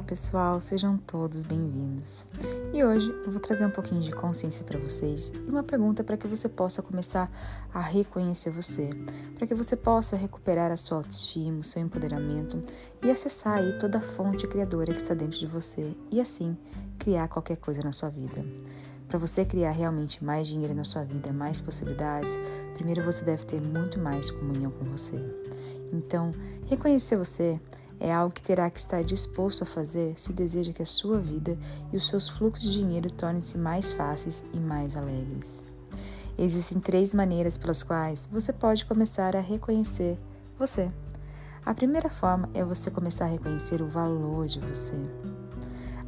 pessoal, 0.00 0.60
sejam 0.60 0.96
todos 0.96 1.42
bem-vindos. 1.42 2.26
E 2.72 2.84
hoje 2.84 3.10
eu 3.24 3.30
vou 3.30 3.40
trazer 3.40 3.66
um 3.66 3.70
pouquinho 3.70 4.00
de 4.00 4.12
consciência 4.12 4.64
para 4.64 4.78
vocês 4.78 5.32
e 5.46 5.50
uma 5.50 5.62
pergunta 5.62 6.02
para 6.02 6.16
que 6.16 6.26
você 6.26 6.48
possa 6.48 6.82
começar 6.82 7.30
a 7.72 7.80
reconhecer 7.80 8.50
você, 8.50 8.90
para 9.36 9.46
que 9.46 9.54
você 9.54 9.76
possa 9.76 10.16
recuperar 10.16 10.72
a 10.72 10.76
sua 10.76 10.98
autoestima, 10.98 11.60
o 11.60 11.64
seu 11.64 11.80
empoderamento 11.82 12.62
e 13.02 13.10
acessar 13.10 13.58
aí 13.58 13.78
toda 13.78 13.98
a 13.98 14.02
fonte 14.02 14.46
criadora 14.46 14.92
que 14.92 15.00
está 15.00 15.14
dentro 15.14 15.38
de 15.38 15.46
você 15.46 15.94
e 16.10 16.20
assim 16.20 16.56
criar 16.98 17.28
qualquer 17.28 17.56
coisa 17.56 17.82
na 17.82 17.92
sua 17.92 18.08
vida. 18.08 18.44
Para 19.08 19.18
você 19.18 19.44
criar 19.44 19.70
realmente 19.70 20.24
mais 20.24 20.48
dinheiro 20.48 20.74
na 20.74 20.84
sua 20.84 21.04
vida, 21.04 21.32
mais 21.32 21.60
possibilidades, 21.60 22.30
primeiro 22.74 23.02
você 23.02 23.24
deve 23.24 23.44
ter 23.44 23.60
muito 23.60 24.00
mais 24.00 24.30
comunhão 24.30 24.72
com 24.72 24.84
você. 24.86 25.16
Então, 25.92 26.32
reconhecer 26.66 27.16
você 27.16 27.60
é 28.00 28.12
algo 28.12 28.34
que 28.34 28.42
terá 28.42 28.68
que 28.70 28.78
estar 28.78 29.02
disposto 29.02 29.62
a 29.62 29.66
fazer 29.66 30.18
se 30.18 30.32
deseja 30.32 30.72
que 30.72 30.82
a 30.82 30.86
sua 30.86 31.18
vida 31.18 31.56
e 31.92 31.96
os 31.96 32.08
seus 32.08 32.28
fluxos 32.28 32.64
de 32.64 32.78
dinheiro 32.78 33.10
tornem-se 33.10 33.56
mais 33.56 33.92
fáceis 33.92 34.44
e 34.52 34.58
mais 34.58 34.96
alegres. 34.96 35.62
Existem 36.36 36.80
três 36.80 37.14
maneiras 37.14 37.56
pelas 37.56 37.82
quais 37.82 38.28
você 38.30 38.52
pode 38.52 38.84
começar 38.84 39.36
a 39.36 39.40
reconhecer 39.40 40.18
você. 40.58 40.90
A 41.64 41.72
primeira 41.72 42.10
forma 42.10 42.48
é 42.52 42.64
você 42.64 42.90
começar 42.90 43.24
a 43.24 43.28
reconhecer 43.28 43.80
o 43.80 43.88
valor 43.88 44.46
de 44.46 44.60
você. 44.60 44.94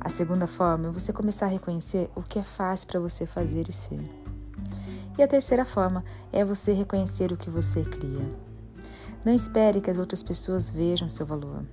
A 0.00 0.08
segunda 0.08 0.46
forma 0.46 0.88
é 0.88 0.90
você 0.90 1.12
começar 1.12 1.46
a 1.46 1.50
reconhecer 1.50 2.10
o 2.14 2.22
que 2.22 2.38
é 2.38 2.42
fácil 2.42 2.88
para 2.88 3.00
você 3.00 3.24
fazer 3.24 3.68
e 3.68 3.72
ser. 3.72 4.00
E 5.16 5.22
a 5.22 5.28
terceira 5.28 5.64
forma 5.64 6.04
é 6.32 6.44
você 6.44 6.72
reconhecer 6.72 7.32
o 7.32 7.36
que 7.36 7.48
você 7.48 7.82
cria. 7.82 8.28
Não 9.24 9.32
espere 9.32 9.80
que 9.80 9.90
as 9.90 9.98
outras 9.98 10.22
pessoas 10.22 10.68
vejam 10.68 11.08
seu 11.08 11.24
valor. 11.24 11.64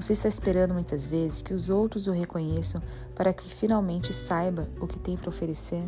Você 0.00 0.14
está 0.14 0.30
esperando 0.30 0.72
muitas 0.72 1.04
vezes 1.04 1.42
que 1.42 1.52
os 1.52 1.68
outros 1.68 2.06
o 2.06 2.10
reconheçam 2.10 2.82
para 3.14 3.34
que 3.34 3.54
finalmente 3.54 4.14
saiba 4.14 4.66
o 4.80 4.86
que 4.86 4.98
tem 4.98 5.14
para 5.14 5.28
oferecer? 5.28 5.84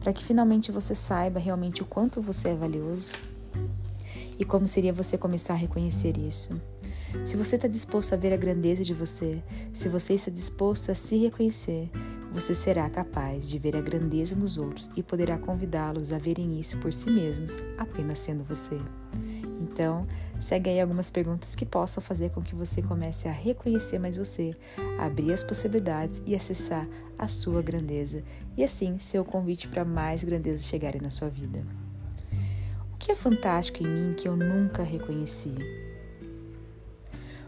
Para 0.00 0.10
que 0.10 0.24
finalmente 0.24 0.72
você 0.72 0.94
saiba 0.94 1.38
realmente 1.38 1.82
o 1.82 1.84
quanto 1.84 2.22
você 2.22 2.48
é 2.48 2.54
valioso? 2.54 3.12
E 4.38 4.44
como 4.46 4.66
seria 4.66 4.90
você 4.90 5.18
começar 5.18 5.52
a 5.52 5.56
reconhecer 5.56 6.16
isso? 6.16 6.58
Se 7.26 7.36
você 7.36 7.56
está 7.56 7.68
disposto 7.68 8.14
a 8.14 8.16
ver 8.16 8.32
a 8.32 8.38
grandeza 8.38 8.82
de 8.82 8.94
você, 8.94 9.42
se 9.70 9.86
você 9.86 10.14
está 10.14 10.30
disposto 10.30 10.90
a 10.90 10.94
se 10.94 11.18
reconhecer, 11.18 11.90
você 12.32 12.54
será 12.54 12.88
capaz 12.88 13.46
de 13.46 13.58
ver 13.58 13.76
a 13.76 13.82
grandeza 13.82 14.34
nos 14.34 14.56
outros 14.56 14.90
e 14.96 15.02
poderá 15.02 15.36
convidá-los 15.36 16.10
a 16.10 16.16
verem 16.16 16.58
isso 16.58 16.78
por 16.78 16.90
si 16.90 17.10
mesmos, 17.10 17.52
apenas 17.76 18.18
sendo 18.18 18.44
você. 18.44 18.80
Então, 19.62 20.06
segue 20.40 20.70
aí 20.70 20.80
algumas 20.80 21.10
perguntas 21.10 21.54
que 21.54 21.64
possam 21.64 22.02
fazer 22.02 22.30
com 22.30 22.42
que 22.42 22.54
você 22.54 22.82
comece 22.82 23.28
a 23.28 23.32
reconhecer 23.32 23.98
mais 23.98 24.16
você, 24.16 24.52
abrir 24.98 25.32
as 25.32 25.44
possibilidades 25.44 26.20
e 26.26 26.34
acessar 26.34 26.86
a 27.18 27.28
sua 27.28 27.62
grandeza, 27.62 28.22
e 28.56 28.64
assim 28.64 28.98
ser 28.98 29.20
o 29.20 29.24
convite 29.24 29.68
para 29.68 29.84
mais 29.84 30.24
grandezas 30.24 30.66
chegarem 30.66 31.00
na 31.00 31.10
sua 31.10 31.28
vida. 31.28 31.64
O 32.92 32.96
que 32.98 33.12
é 33.12 33.16
fantástico 33.16 33.82
em 33.82 33.86
mim 33.86 34.12
que 34.14 34.28
eu 34.28 34.36
nunca 34.36 34.82
reconheci? 34.82 35.54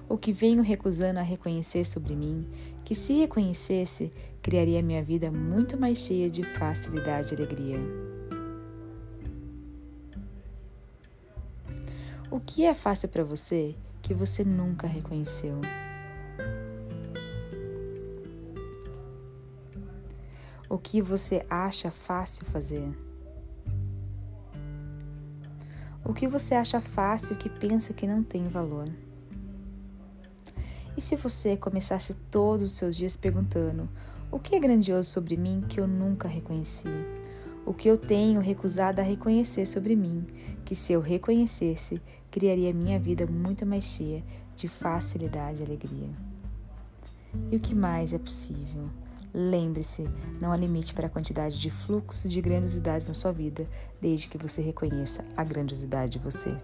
O 0.08 0.16
que 0.16 0.32
venho 0.32 0.62
recusando 0.62 1.18
a 1.18 1.22
reconhecer 1.22 1.84
sobre 1.84 2.14
mim, 2.14 2.46
que 2.84 2.94
se 2.94 3.14
reconhecesse, 3.14 4.12
criaria 4.42 4.82
minha 4.82 5.02
vida 5.02 5.30
muito 5.30 5.76
mais 5.76 5.98
cheia 5.98 6.30
de 6.30 6.42
facilidade 6.42 7.32
e 7.32 7.36
alegria. 7.36 8.13
O 12.34 12.40
que 12.40 12.64
é 12.64 12.74
fácil 12.74 13.08
para 13.08 13.22
você 13.22 13.76
que 14.02 14.12
você 14.12 14.42
nunca 14.42 14.88
reconheceu? 14.88 15.60
O 20.68 20.76
que 20.76 21.00
você 21.00 21.46
acha 21.48 21.92
fácil 21.92 22.44
fazer? 22.46 22.92
O 26.04 26.12
que 26.12 26.26
você 26.26 26.56
acha 26.56 26.80
fácil 26.80 27.36
que 27.36 27.48
pensa 27.48 27.94
que 27.94 28.04
não 28.04 28.20
tem 28.24 28.42
valor? 28.48 28.88
E 30.96 31.00
se 31.00 31.14
você 31.14 31.56
começasse 31.56 32.14
todos 32.32 32.72
os 32.72 32.76
seus 32.76 32.96
dias 32.96 33.16
perguntando: 33.16 33.88
o 34.28 34.40
que 34.40 34.56
é 34.56 34.58
grandioso 34.58 35.08
sobre 35.08 35.36
mim 35.36 35.64
que 35.68 35.78
eu 35.78 35.86
nunca 35.86 36.26
reconheci? 36.26 36.88
O 37.66 37.72
que 37.72 37.88
eu 37.88 37.96
tenho 37.96 38.40
recusado 38.40 39.00
a 39.00 39.04
reconhecer 39.04 39.66
sobre 39.66 39.96
mim, 39.96 40.26
que 40.64 40.74
se 40.74 40.92
eu 40.92 41.00
reconhecesse, 41.00 42.00
criaria 42.30 42.72
minha 42.72 42.98
vida 42.98 43.26
muito 43.26 43.64
mais 43.64 43.84
cheia 43.84 44.22
de 44.54 44.68
facilidade 44.68 45.62
e 45.62 45.64
alegria. 45.64 46.10
E 47.50 47.56
o 47.56 47.60
que 47.60 47.74
mais 47.74 48.12
é 48.12 48.18
possível? 48.18 48.88
Lembre-se, 49.32 50.08
não 50.40 50.52
há 50.52 50.56
limite 50.56 50.94
para 50.94 51.08
a 51.08 51.10
quantidade 51.10 51.58
de 51.58 51.68
fluxos 51.68 52.30
de 52.30 52.40
grandiosidades 52.40 53.08
na 53.08 53.14
sua 53.14 53.32
vida, 53.32 53.66
desde 54.00 54.28
que 54.28 54.38
você 54.38 54.62
reconheça 54.62 55.24
a 55.36 55.42
grandiosidade 55.42 56.12
de 56.12 56.18
você. 56.20 56.56